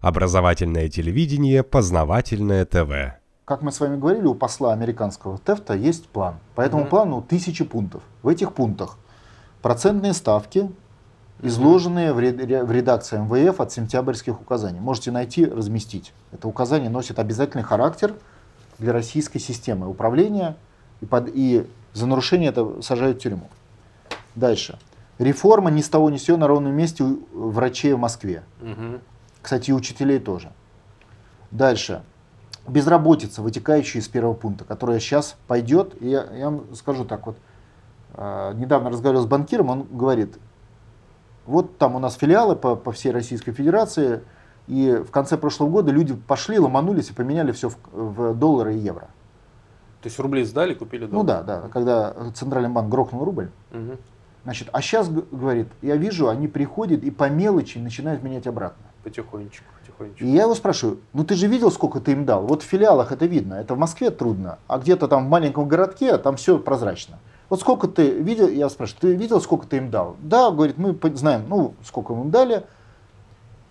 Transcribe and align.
Образовательное 0.00 0.88
телевидение, 0.88 1.64
познавательное 1.64 2.64
ТВ. 2.64 3.18
Как 3.44 3.62
мы 3.62 3.72
с 3.72 3.80
вами 3.80 3.98
говорили, 3.98 4.26
у 4.26 4.34
посла 4.34 4.72
американского 4.72 5.38
ТЭФТа 5.38 5.74
есть 5.74 6.08
план. 6.08 6.36
По 6.54 6.60
этому 6.60 6.84
mm-hmm. 6.84 6.88
плану 6.88 7.22
тысячи 7.28 7.64
пунктов. 7.64 8.02
В 8.22 8.28
этих 8.28 8.52
пунктах 8.52 8.96
процентные 9.60 10.12
ставки, 10.12 10.70
изложенные 11.42 12.12
в 12.12 12.20
редакции 12.20 13.18
МВФ 13.18 13.60
от 13.60 13.72
сентябрьских 13.72 14.40
указаний. 14.40 14.78
Можете 14.78 15.10
найти, 15.10 15.44
разместить. 15.44 16.12
Это 16.30 16.46
указание 16.46 16.90
носит 16.90 17.18
обязательный 17.18 17.64
характер 17.64 18.14
для 18.78 18.92
российской 18.92 19.40
системы 19.40 19.88
управления, 19.88 20.56
и, 21.00 21.06
под, 21.06 21.28
и 21.34 21.66
за 21.92 22.06
нарушение 22.06 22.50
это 22.50 22.82
сажают 22.82 23.18
в 23.18 23.20
тюрьму. 23.20 23.48
Дальше. 24.36 24.78
Реформа 25.18 25.70
ни 25.70 25.80
с 25.80 25.88
того 25.88 26.10
ни 26.10 26.18
с 26.18 26.22
сего 26.22 26.36
на 26.36 26.46
ровном 26.46 26.72
месте 26.72 27.02
у 27.02 27.18
врачей 27.32 27.94
в 27.94 27.98
Москве. 27.98 28.44
Угу. 28.60 29.00
Кстати, 29.48 29.70
и 29.70 29.72
учителей 29.72 30.18
тоже. 30.18 30.52
Дальше. 31.50 32.02
Безработица, 32.66 33.40
вытекающая 33.40 34.02
из 34.02 34.06
первого 34.06 34.34
пункта, 34.34 34.64
которая 34.64 35.00
сейчас 35.00 35.36
пойдет. 35.46 35.94
И 36.02 36.10
я, 36.10 36.26
я 36.34 36.50
вам 36.50 36.74
скажу 36.74 37.06
так 37.06 37.26
вот. 37.26 37.38
Э, 38.12 38.52
недавно 38.56 38.90
разговаривал 38.90 39.24
с 39.24 39.26
банкиром, 39.26 39.70
он 39.70 39.86
говорит, 39.90 40.38
вот 41.46 41.78
там 41.78 41.94
у 41.94 41.98
нас 41.98 42.16
филиалы 42.16 42.56
по, 42.56 42.76
по 42.76 42.92
всей 42.92 43.10
Российской 43.10 43.52
Федерации, 43.52 44.20
и 44.66 45.02
в 45.02 45.10
конце 45.10 45.38
прошлого 45.38 45.70
года 45.70 45.92
люди 45.92 46.14
пошли, 46.14 46.58
ломанулись 46.58 47.08
и 47.08 47.14
поменяли 47.14 47.52
все 47.52 47.70
в, 47.70 47.76
в 47.90 48.34
доллары 48.34 48.74
и 48.74 48.78
евро. 48.78 49.08
То 50.02 50.08
есть 50.08 50.18
рубли 50.18 50.44
сдали, 50.44 50.74
купили 50.74 51.06
доллары? 51.06 51.16
Ну 51.16 51.24
да, 51.24 51.42
да. 51.42 51.68
Когда 51.70 52.14
Центральный 52.34 52.68
банк 52.68 52.90
грохнул 52.90 53.24
рубль. 53.24 53.50
Угу. 53.72 53.96
Значит, 54.44 54.68
а 54.74 54.82
сейчас, 54.82 55.08
говорит, 55.08 55.68
я 55.80 55.96
вижу, 55.96 56.28
они 56.28 56.48
приходят 56.48 57.02
и 57.02 57.10
по 57.10 57.30
мелочи 57.30 57.78
начинают 57.78 58.22
менять 58.22 58.46
обратно. 58.46 58.87
Потихонечку, 59.08 59.64
потихонечку. 59.80 60.24
И 60.24 60.28
я 60.28 60.42
его 60.42 60.54
спрашиваю, 60.54 61.00
ну 61.14 61.24
ты 61.24 61.34
же 61.34 61.46
видел, 61.46 61.70
сколько 61.70 61.98
ты 61.98 62.12
им 62.12 62.26
дал? 62.26 62.46
Вот 62.46 62.62
в 62.62 62.66
филиалах 62.66 63.10
это 63.10 63.24
видно, 63.24 63.54
это 63.54 63.74
в 63.74 63.78
Москве 63.78 64.10
трудно, 64.10 64.58
а 64.66 64.78
где-то 64.78 65.08
там 65.08 65.26
в 65.26 65.28
маленьком 65.30 65.66
городке 65.66 66.18
там 66.18 66.36
все 66.36 66.58
прозрачно. 66.58 67.18
Вот 67.48 67.60
сколько 67.60 67.88
ты 67.88 68.10
видел, 68.10 68.48
я 68.48 68.68
спрашиваю, 68.68 69.00
ты 69.00 69.14
видел, 69.14 69.40
сколько 69.40 69.66
ты 69.66 69.78
им 69.78 69.90
дал? 69.90 70.16
Да, 70.20 70.50
говорит, 70.50 70.76
мы 70.76 70.94
знаем, 71.14 71.46
ну, 71.48 71.74
сколько 71.82 72.14
мы 72.14 72.24
им 72.24 72.30
дали. 72.30 72.66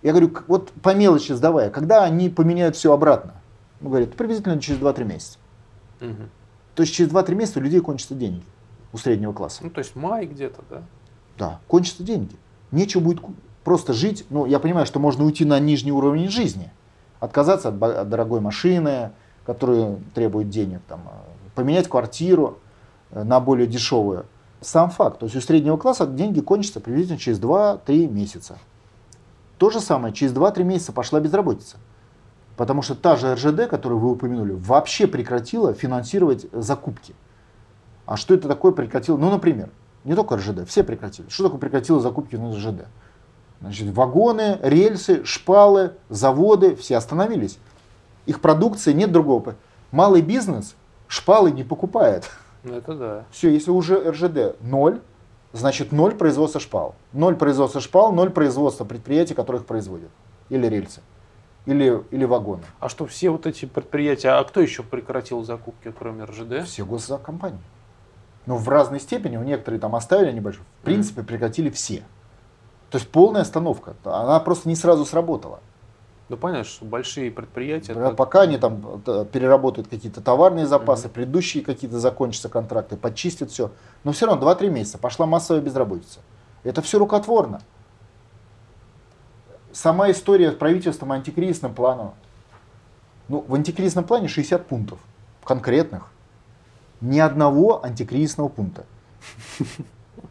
Я 0.02 0.10
говорю, 0.10 0.32
вот 0.48 0.72
по 0.82 0.94
мелочи 0.94 1.32
сдавая, 1.32 1.70
когда 1.70 2.02
они 2.02 2.28
поменяют 2.28 2.74
все 2.74 2.92
обратно? 2.92 3.34
Он 3.80 3.90
говорит, 3.90 4.16
приблизительно 4.16 4.60
через 4.60 4.80
2-3 4.80 5.04
месяца. 5.04 5.38
Угу. 6.00 6.22
То 6.74 6.82
есть 6.82 6.94
через 6.94 7.12
2-3 7.12 7.34
месяца 7.36 7.60
у 7.60 7.62
людей 7.62 7.80
кончатся 7.80 8.14
деньги 8.16 8.42
у 8.92 8.98
среднего 8.98 9.32
класса. 9.32 9.60
Ну, 9.62 9.70
то 9.70 9.78
есть 9.78 9.94
май 9.94 10.26
где-то, 10.26 10.62
да? 10.68 10.82
Да, 11.38 11.60
кончатся 11.68 12.02
деньги. 12.02 12.34
Нечего 12.72 13.00
будет 13.00 13.20
просто 13.68 13.92
жить. 13.92 14.24
Ну, 14.30 14.46
я 14.46 14.60
понимаю, 14.60 14.86
что 14.86 14.98
можно 14.98 15.26
уйти 15.26 15.44
на 15.44 15.60
нижний 15.60 15.92
уровень 15.92 16.30
жизни, 16.30 16.72
отказаться 17.20 17.68
от, 17.68 17.82
от 17.82 18.08
дорогой 18.08 18.40
машины, 18.40 19.10
которая 19.44 19.98
требует 20.14 20.48
денег, 20.48 20.80
там, 20.88 21.02
э, 21.04 21.50
поменять 21.54 21.86
квартиру 21.86 22.60
э, 23.10 23.22
на 23.24 23.40
более 23.40 23.66
дешевую. 23.66 24.24
Сам 24.62 24.88
факт. 24.88 25.18
То 25.18 25.26
есть 25.26 25.36
у 25.36 25.42
среднего 25.42 25.76
класса 25.76 26.06
деньги 26.06 26.40
кончатся 26.40 26.80
приблизительно 26.80 27.18
через 27.18 27.38
2-3 27.40 28.08
месяца. 28.08 28.56
То 29.58 29.68
же 29.68 29.80
самое, 29.80 30.14
через 30.14 30.32
2-3 30.32 30.64
месяца 30.64 30.92
пошла 30.92 31.20
безработица. 31.20 31.76
Потому 32.56 32.80
что 32.80 32.94
та 32.94 33.16
же 33.16 33.34
РЖД, 33.34 33.68
которую 33.68 33.98
вы 33.98 34.12
упомянули, 34.12 34.52
вообще 34.52 35.06
прекратила 35.06 35.74
финансировать 35.74 36.46
закупки. 36.52 37.14
А 38.06 38.16
что 38.16 38.32
это 38.32 38.48
такое 38.48 38.72
прекратило? 38.72 39.18
Ну, 39.18 39.30
например, 39.30 39.68
не 40.04 40.14
только 40.14 40.36
РЖД, 40.36 40.66
все 40.66 40.82
прекратили. 40.84 41.28
Что 41.28 41.44
такое 41.44 41.60
прекратило 41.60 42.00
закупки 42.00 42.36
на 42.36 42.56
РЖД? 42.56 42.86
Значит, 43.60 43.92
вагоны, 43.92 44.58
рельсы, 44.62 45.24
шпалы, 45.24 45.92
заводы, 46.08 46.76
все 46.76 46.96
остановились. 46.96 47.58
Их 48.26 48.40
продукции 48.40 48.92
нет 48.92 49.10
другого. 49.10 49.56
Малый 49.90 50.22
бизнес 50.22 50.76
шпалы 51.08 51.50
не 51.50 51.64
покупает. 51.64 52.30
Ну, 52.62 52.74
это 52.74 52.94
да. 52.94 53.24
Все, 53.30 53.50
если 53.50 53.70
уже 53.70 54.10
РЖД 54.10 54.60
ноль, 54.60 55.00
значит 55.52 55.92
ноль 55.92 56.14
производства 56.14 56.60
шпал. 56.60 56.94
Ноль 57.12 57.36
производства 57.36 57.80
шпал, 57.80 58.12
ноль 58.12 58.30
производства 58.30 58.84
предприятий, 58.84 59.34
которые 59.34 59.60
их 59.60 59.66
производят. 59.66 60.10
Или 60.50 60.66
рельсы. 60.66 61.00
Или, 61.66 62.02
или 62.10 62.24
вагоны. 62.24 62.62
А 62.80 62.88
что, 62.88 63.06
все 63.06 63.30
вот 63.30 63.46
эти 63.46 63.66
предприятия, 63.66 64.30
а 64.30 64.44
кто 64.44 64.60
еще 64.60 64.82
прекратил 64.82 65.42
закупки, 65.44 65.92
кроме 65.96 66.24
РЖД? 66.24 66.64
Все 66.64 66.84
госзакомпании. 66.84 67.58
Но 68.46 68.56
в 68.56 68.68
разной 68.68 69.00
степени, 69.00 69.36
у 69.36 69.42
некоторых 69.42 69.80
там 69.80 69.94
оставили 69.94 70.32
небольшой, 70.32 70.64
в 70.80 70.84
принципе 70.84 71.22
прекратили 71.22 71.68
все. 71.68 72.04
То 72.90 72.98
есть 72.98 73.10
полная 73.10 73.42
остановка. 73.42 73.94
Она 74.04 74.40
просто 74.40 74.68
не 74.68 74.76
сразу 74.76 75.04
сработала. 75.04 75.60
Ну 76.28 76.36
понятно, 76.36 76.64
что 76.64 76.84
большие 76.84 77.30
предприятия. 77.30 77.94
Да, 77.94 78.10
Пока 78.10 78.42
они 78.42 78.58
там 78.58 79.02
э, 79.06 79.24
переработают 79.30 79.88
какие-то 79.88 80.20
товарные 80.20 80.66
запасы, 80.66 81.06
угу. 81.06 81.14
предыдущие 81.14 81.64
какие-то 81.64 81.98
закончатся 81.98 82.48
контракты, 82.48 82.96
подчистят 82.96 83.50
все. 83.50 83.70
Но 84.04 84.12
все 84.12 84.26
равно 84.26 84.50
2-3 84.50 84.68
месяца 84.68 84.98
пошла 84.98 85.26
массовая 85.26 85.62
безработица. 85.62 86.20
Это 86.64 86.82
все 86.82 86.98
рукотворно. 86.98 87.62
Сама 89.72 90.10
история 90.10 90.52
с 90.52 90.54
правительством 90.54 91.12
антикризисным 91.12 91.74
планом. 91.74 92.14
Ну, 93.28 93.44
в 93.46 93.54
антикризисном 93.54 94.04
плане 94.04 94.28
60 94.28 94.66
пунктов 94.66 94.98
конкретных. 95.44 96.10
Ни 97.00 97.20
одного 97.20 97.84
антикризисного 97.84 98.48
пункта. 98.48 98.84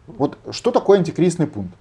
Вот 0.07 0.37
что 0.51 0.71
такое 0.71 0.99
антикризисный 0.99 1.47
пункт? 1.47 1.73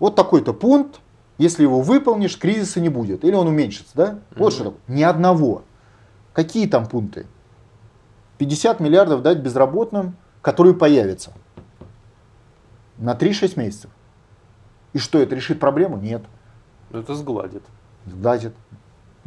Вот 0.00 0.16
такой-то 0.16 0.52
пункт, 0.52 1.00
если 1.38 1.62
его 1.62 1.80
выполнишь, 1.80 2.38
кризиса 2.38 2.80
не 2.80 2.88
будет. 2.88 3.24
Или 3.24 3.34
он 3.34 3.46
уменьшится, 3.46 3.92
да? 3.94 4.18
Вот 4.34 4.52
mm-hmm. 4.52 4.54
что 4.54 4.64
такое. 4.64 4.80
Ни 4.88 5.02
одного. 5.02 5.62
Какие 6.32 6.66
там 6.66 6.86
пункты? 6.86 7.26
50 8.38 8.80
миллиардов 8.80 9.22
дать 9.22 9.38
безработным, 9.38 10.16
которые 10.42 10.74
появятся 10.74 11.32
на 12.96 13.12
3-6 13.12 13.58
месяцев. 13.58 13.90
И 14.92 14.98
что, 14.98 15.18
это 15.18 15.34
решит 15.34 15.60
проблему? 15.60 15.98
Нет. 15.98 16.22
Это 16.90 17.14
сгладит. 17.14 17.62
Сгладит. 18.06 18.54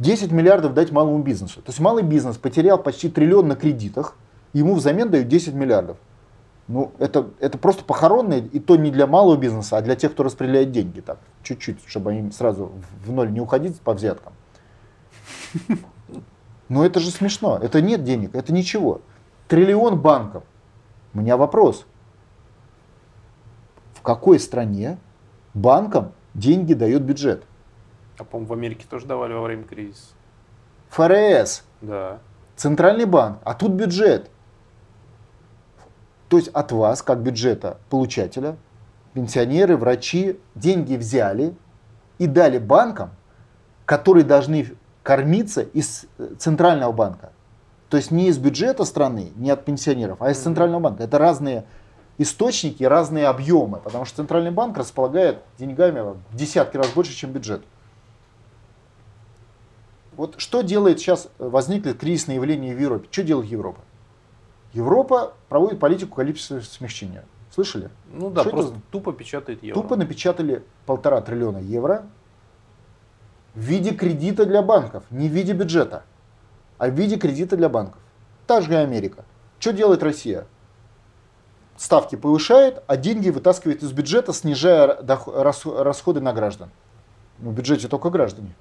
10 0.00 0.32
миллиардов 0.32 0.74
дать 0.74 0.90
малому 0.90 1.18
бизнесу. 1.22 1.62
То 1.62 1.70
есть 1.70 1.80
малый 1.80 2.02
бизнес 2.02 2.36
потерял 2.36 2.78
почти 2.78 3.08
триллион 3.08 3.48
на 3.48 3.56
кредитах, 3.56 4.16
ему 4.52 4.74
взамен 4.74 5.10
дают 5.10 5.28
10 5.28 5.54
миллиардов. 5.54 5.96
Ну, 6.66 6.92
это, 6.98 7.30
это 7.40 7.58
просто 7.58 7.84
похоронное, 7.84 8.38
и 8.38 8.58
то 8.58 8.76
не 8.76 8.90
для 8.90 9.06
малого 9.06 9.36
бизнеса, 9.36 9.76
а 9.76 9.82
для 9.82 9.96
тех, 9.96 10.12
кто 10.12 10.22
распределяет 10.22 10.72
деньги 10.72 11.00
так, 11.00 11.18
чуть-чуть, 11.42 11.78
чтобы 11.86 12.12
они 12.12 12.30
сразу 12.30 12.72
в 13.04 13.12
ноль 13.12 13.30
не 13.30 13.40
уходить 13.40 13.78
по 13.80 13.92
взяткам. 13.92 14.32
Но 16.68 16.84
это 16.84 17.00
же 17.00 17.10
смешно. 17.10 17.58
Это 17.60 17.82
нет 17.82 18.02
денег, 18.04 18.34
это 18.34 18.52
ничего. 18.52 19.02
Триллион 19.48 20.00
банков. 20.00 20.44
У 21.12 21.18
меня 21.18 21.36
вопрос. 21.36 21.86
В 23.92 24.00
какой 24.00 24.40
стране 24.40 24.98
банкам 25.52 26.12
деньги 26.32 26.72
дает 26.72 27.02
бюджет? 27.02 27.44
А, 28.18 28.24
по-моему, 28.24 28.48
в 28.48 28.52
Америке 28.54 28.86
тоже 28.88 29.06
давали 29.06 29.34
во 29.34 29.42
время 29.42 29.64
кризиса. 29.64 30.14
ФРС. 30.88 31.64
Да. 31.82 32.20
Центральный 32.56 33.04
банк. 33.04 33.38
А 33.44 33.54
тут 33.54 33.72
бюджет. 33.72 34.30
То 36.34 36.38
есть 36.38 36.48
от 36.48 36.72
вас, 36.72 37.00
как 37.00 37.20
бюджета 37.20 37.78
получателя, 37.90 38.56
пенсионеры, 39.12 39.76
врачи 39.76 40.36
деньги 40.56 40.96
взяли 40.96 41.54
и 42.18 42.26
дали 42.26 42.58
банкам, 42.58 43.10
которые 43.84 44.24
должны 44.24 44.74
кормиться 45.04 45.62
из 45.62 46.06
э, 46.18 46.34
центрального 46.36 46.90
банка. 46.90 47.30
То 47.88 47.96
есть 47.96 48.10
не 48.10 48.26
из 48.26 48.38
бюджета 48.38 48.84
страны, 48.84 49.30
не 49.36 49.48
от 49.48 49.64
пенсионеров, 49.64 50.20
а 50.20 50.32
из 50.32 50.38
центрального 50.38 50.80
банка. 50.80 51.04
Это 51.04 51.18
разные 51.18 51.66
источники, 52.18 52.82
разные 52.82 53.28
объемы, 53.28 53.78
потому 53.78 54.04
что 54.04 54.16
центральный 54.16 54.50
банк 54.50 54.76
располагает 54.76 55.38
деньгами 55.56 56.00
в 56.00 56.36
десятки 56.36 56.76
раз 56.76 56.88
больше, 56.88 57.14
чем 57.14 57.30
бюджет. 57.30 57.62
Вот 60.16 60.34
что 60.38 60.62
делает 60.62 60.98
сейчас, 60.98 61.28
э, 61.38 61.48
возникли 61.48 61.92
кризисные 61.92 62.34
явления 62.34 62.74
в 62.74 62.80
Европе? 62.80 63.06
Что 63.12 63.22
делает 63.22 63.48
Европа? 63.48 63.82
Европа 64.74 65.34
проводит 65.48 65.78
политику 65.78 66.16
количественного 66.16 66.64
смягчения. 66.64 67.24
Слышали? 67.50 67.90
Ну 68.12 68.30
да, 68.30 68.42
Что 68.42 68.50
просто 68.50 68.72
это? 68.72 68.80
тупо 68.90 69.12
печатает 69.12 69.62
евро. 69.62 69.80
Тупо 69.80 69.96
напечатали 69.96 70.64
полтора 70.86 71.20
триллиона 71.20 71.58
евро 71.58 72.06
в 73.54 73.60
виде 73.60 73.94
кредита 73.94 74.44
для 74.44 74.60
банков, 74.62 75.04
не 75.10 75.28
в 75.28 75.32
виде 75.32 75.52
бюджета, 75.52 76.02
а 76.78 76.88
в 76.88 76.94
виде 76.94 77.16
кредита 77.16 77.56
для 77.56 77.68
банков. 77.68 78.00
Та 78.48 78.60
же 78.60 78.72
и 78.72 78.74
Америка. 78.74 79.24
Что 79.60 79.72
делает 79.72 80.02
Россия? 80.02 80.46
Ставки 81.76 82.16
повышает, 82.16 82.82
а 82.88 82.96
деньги 82.96 83.30
вытаскивает 83.30 83.82
из 83.84 83.92
бюджета, 83.92 84.32
снижая 84.32 84.98
расходы 85.06 86.20
на 86.20 86.32
граждан. 86.32 86.70
Ну, 87.38 87.50
в 87.50 87.54
бюджете 87.54 87.86
только 87.86 88.10
граждане. 88.10 88.54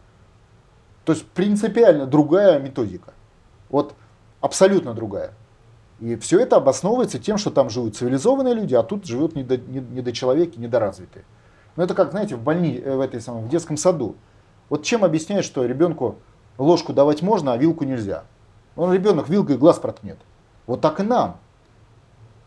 То 1.06 1.14
есть 1.14 1.26
принципиально 1.28 2.06
другая 2.06 2.60
методика. 2.60 3.14
Вот 3.70 3.96
абсолютно 4.42 4.94
другая. 4.94 5.34
И 6.04 6.18
все 6.18 6.42
это 6.42 6.58
обосновывается 6.58 7.18
тем, 7.18 7.38
что 7.38 7.50
там 7.50 7.70
живут 7.70 7.96
цивилизованные 7.96 8.54
люди, 8.54 8.76
а 8.76 8.84
тут 8.84 9.06
живут 9.06 9.38
недо, 9.38 9.56
недочеловеки, 9.58 10.60
недоразвитые. 10.60 11.24
Ну 11.78 11.84
это 11.84 11.94
как, 11.94 12.12
знаете, 12.12 12.36
в 12.36 12.42
больни, 12.42 12.78
э, 12.78 12.94
в 12.94 13.00
этой 13.00 13.22
самой, 13.22 13.44
в 13.44 13.48
детском 13.48 13.78
саду. 13.78 14.18
Вот 14.68 14.84
чем 14.84 15.06
объясняют, 15.06 15.46
что 15.46 15.64
ребенку 15.64 16.18
ложку 16.58 16.92
давать 16.92 17.22
можно, 17.22 17.54
а 17.54 17.58
вилку 17.58 17.86
нельзя? 17.86 18.26
Он 18.76 18.92
ребенок 18.92 19.30
вилкой 19.30 19.58
глаз 19.58 19.80
проткнет. 19.80 20.18
Вот 20.68 20.82
так 20.82 21.00
и 21.00 21.04
нам. 21.04 21.38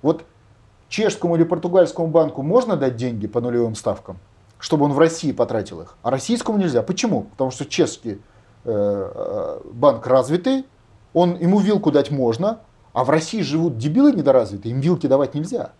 Вот 0.03 0.27
чешскому 0.91 1.37
или 1.37 1.45
португальскому 1.45 2.09
банку 2.09 2.43
можно 2.43 2.77
дать 2.77 2.97
деньги 2.97 3.27
по 3.27 3.41
нулевым 3.41 3.75
ставкам, 3.75 4.19
чтобы 4.59 4.85
он 4.85 4.93
в 4.93 4.99
России 4.99 5.33
потратил 5.33 5.81
их, 5.81 5.97
а 6.03 6.11
российскому 6.11 6.59
нельзя. 6.59 6.83
Почему? 6.83 7.23
Потому 7.23 7.51
что 7.53 7.65
чешский 7.65 8.21
э, 8.65 8.71
э, 8.71 9.61
банк 9.73 10.07
развитый, 10.07 10.67
он, 11.15 11.37
ему 11.37 11.59
вилку 11.59 11.91
дать 11.91 12.11
можно, 12.11 12.61
а 12.97 13.05
в 13.05 13.11
России 13.11 13.43
живут 13.43 13.77
дебилы 13.77 14.11
недоразвитые, 14.13 14.73
им 14.73 14.81
вилки 14.81 15.07
давать 15.07 15.35
нельзя. 15.35 15.73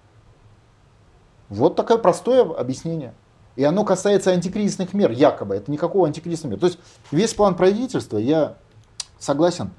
Вот 1.49 1.75
такое 1.75 1.97
простое 1.97 2.43
объяснение. 2.43 3.15
И 3.57 3.65
оно 3.65 3.85
касается 3.85 4.33
антикризисных 4.33 4.93
мер, 4.93 5.11
якобы. 5.11 5.57
Это 5.57 5.73
никакого 5.73 6.07
антикризисных 6.07 6.53
мер. 6.53 6.61
То 6.61 6.67
есть 6.67 6.79
весь 7.11 7.33
план 7.33 7.55
правительства, 7.55 8.19
я 8.19 8.57
согласен, 9.19 9.71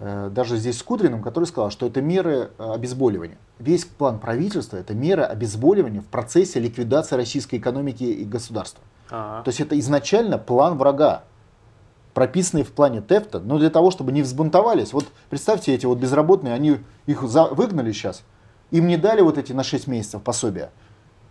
Э, 0.00 0.30
даже 0.32 0.56
здесь 0.56 0.78
с 0.78 0.82
Кудриным, 0.82 1.22
который 1.22 1.44
сказал, 1.44 1.70
что 1.70 1.86
это 1.86 2.00
меры 2.00 2.50
э, 2.58 2.72
обезболивания. 2.72 3.38
Весь 3.58 3.84
план 3.84 4.20
правительства 4.20 4.76
это 4.76 4.94
меры 4.94 5.22
обезболивания 5.22 6.00
в 6.00 6.06
процессе 6.06 6.60
ликвидации 6.60 7.16
российской 7.16 7.56
экономики 7.56 8.04
и 8.04 8.24
государства. 8.24 8.82
А-а. 9.10 9.42
То 9.42 9.48
есть 9.48 9.60
это 9.60 9.78
изначально 9.80 10.38
план 10.38 10.78
врага, 10.78 11.24
прописанный 12.14 12.62
в 12.62 12.72
плане 12.72 13.00
ТЭФТа, 13.00 13.40
но 13.40 13.58
для 13.58 13.70
того, 13.70 13.90
чтобы 13.90 14.12
не 14.12 14.22
взбунтовались. 14.22 14.92
Вот 14.92 15.06
представьте, 15.30 15.74
эти 15.74 15.86
вот 15.86 15.98
безработные, 15.98 16.54
они 16.54 16.78
их 17.06 17.22
за, 17.22 17.44
выгнали 17.44 17.92
сейчас, 17.92 18.22
им 18.70 18.86
не 18.86 18.96
дали 18.96 19.20
вот 19.20 19.38
эти 19.38 19.52
на 19.52 19.62
6 19.62 19.86
месяцев 19.86 20.22
пособия. 20.22 20.70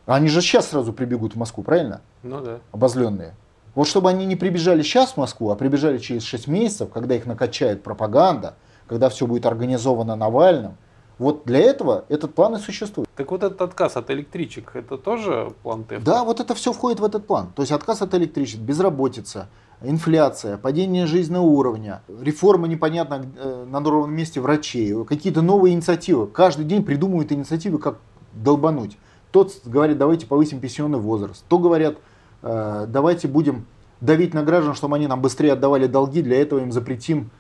Они 0.06 0.30
же 0.30 0.42
сейчас 0.42 0.70
сразу 0.70 0.94
прибегут 0.94 1.34
в 1.34 1.38
Москву, 1.38 1.64
правильно? 1.64 2.02
Ну 2.24 2.42
да. 2.42 2.60
Обозленные. 2.72 3.36
Вот 3.76 3.88
чтобы 3.88 4.10
они 4.10 4.26
не 4.26 4.36
прибежали 4.36 4.82
сейчас 4.82 5.12
в 5.12 5.18
Москву, 5.18 5.52
а 5.52 5.56
прибежали 5.56 5.98
через 5.98 6.24
6 6.24 6.48
месяцев, 6.48 6.90
когда 6.92 7.16
их 7.16 7.26
накачает 7.26 7.84
пропаганда, 7.84 8.56
когда 8.88 9.10
все 9.10 9.28
будет 9.28 9.46
организовано 9.46 10.16
Навальным, 10.16 10.78
вот 11.20 11.46
для 11.46 11.60
этого 11.60 12.06
этот 12.10 12.34
план 12.34 12.56
и 12.56 12.60
существует. 12.60 13.10
Так 13.16 13.32
вот 13.32 13.44
этот 13.44 13.62
отказ 13.62 13.98
от 13.98 14.10
электричек, 14.12 14.76
это 14.76 14.98
тоже 14.98 15.52
план 15.64 15.84
ТЭФ? 15.84 16.04
Да, 16.04 16.24
вот 16.24 16.40
это 16.40 16.54
все 16.56 16.72
входит 16.74 17.00
в 17.00 17.04
этот 17.04 17.26
план. 17.26 17.52
То 17.56 17.64
есть 17.64 17.72
отказ 17.72 18.02
от 18.02 18.14
электричек, 18.14 18.60
безработица, 18.60 19.48
инфляция, 19.82 20.58
падение 20.58 21.06
жизненного 21.06 21.46
уровня, 21.46 22.02
реформа 22.22 22.68
непонятно 22.68 23.26
э, 23.38 23.66
на 23.70 23.80
новом 23.80 24.14
месте 24.14 24.42
врачей, 24.42 25.06
какие-то 25.06 25.42
новые 25.42 25.74
инициативы. 25.74 26.28
Каждый 26.28 26.66
день 26.66 26.84
придумывают 26.84 27.32
инициативы, 27.32 27.78
как 27.78 28.00
долбануть. 28.34 28.98
Тот 29.32 29.54
говорит, 29.66 29.98
давайте 29.98 30.26
повысим 30.26 30.60
пенсионный 30.60 31.00
возраст. 31.00 31.44
То 31.48 31.60
говорят, 31.60 31.98
Э, 32.42 32.86
давайте 32.88 33.28
будем 33.28 33.66
давить 34.02 34.34
на 34.34 34.44
граждан, 34.44 34.76
чтобы 34.76 34.96
они 34.96 35.08
нам 35.08 35.22
быстрее 35.22 35.54
отдавали 35.54 35.88
долги, 35.88 36.22
для 36.22 36.42
этого 36.42 36.60
им 36.60 36.72
запретим 36.72 37.32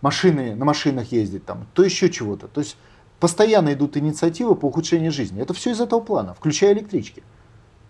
машины, 0.00 0.54
на 0.54 0.64
машинах 0.64 1.12
ездить, 1.12 1.44
там, 1.46 1.66
то 1.72 1.82
еще 1.82 2.10
чего-то. 2.10 2.46
То 2.48 2.60
есть 2.60 2.76
постоянно 3.20 3.72
идут 3.72 3.96
инициативы 3.96 4.54
по 4.54 4.66
ухудшению 4.66 5.12
жизни. 5.12 5.40
Это 5.40 5.54
все 5.54 5.70
из 5.70 5.80
этого 5.80 6.00
плана, 6.00 6.34
включая 6.34 6.74
электрички. 6.74 7.22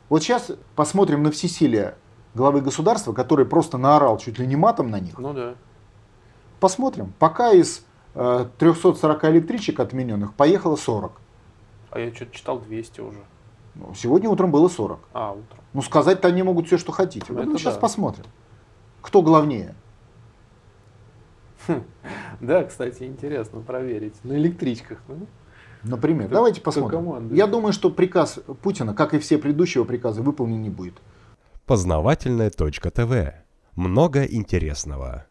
Вот 0.08 0.23
сейчас 0.23 0.52
посмотрим 0.76 1.23
на 1.23 1.31
всесилие 1.31 1.97
главы 2.34 2.60
государства, 2.60 3.12
который 3.12 3.46
просто 3.46 3.78
наорал 3.78 4.19
чуть 4.19 4.38
ли 4.38 4.46
не 4.46 4.56
матом 4.56 4.90
на 4.90 5.00
них. 5.00 5.19
Ну 5.19 5.32
да. 5.32 5.54
Посмотрим. 6.60 7.12
Пока 7.19 7.52
из 7.52 7.84
э, 8.14 8.46
340 8.58 9.25
электричек 9.25 9.81
отмененных 9.81 10.34
поехало 10.34 10.76
40. 10.76 11.12
А 11.90 12.00
я 12.00 12.12
что-то 12.14 12.34
читал 12.34 12.58
200 12.60 13.00
уже. 13.00 13.19
Ну, 13.75 13.92
сегодня 13.94 14.28
утром 14.31 14.50
было 14.50 14.69
40. 14.69 14.98
А, 15.12 15.32
утром. 15.32 15.60
Ну, 15.72 15.82
сказать-то 15.82 16.28
они 16.28 16.42
могут 16.42 16.66
все, 16.66 16.78
что 16.78 16.92
хотите. 16.92 17.26
Ну, 17.32 17.42
ну 17.42 17.58
сейчас 17.58 17.75
да. 17.75 17.81
посмотрим. 17.81 18.25
Кто 19.02 19.22
главнее? 19.22 19.75
Хм. 21.66 21.82
Да, 22.40 22.64
кстати, 22.64 23.04
интересно 23.04 23.60
проверить. 23.60 24.14
На 24.25 24.34
электричках. 24.34 24.98
Ну? 25.08 25.26
Например. 25.82 26.26
Кто, 26.26 26.37
Давайте 26.37 26.60
посмотрим. 26.60 27.32
Я 27.34 27.46
думаю, 27.46 27.72
что 27.72 27.90
приказ 27.90 28.38
Путина, 28.62 28.94
как 28.94 29.14
и 29.14 29.19
все 29.19 29.38
предыдущие 29.38 29.84
приказы, 29.84 30.22
выполнен 30.22 30.60
не 30.60 30.70
будет. 30.70 30.94
Познавательная 31.66 32.50
точка 32.50 32.90
ТВ. 32.90 33.32
Много 33.75 34.25
интересного. 34.25 35.25